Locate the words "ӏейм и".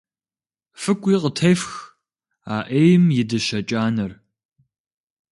2.67-3.23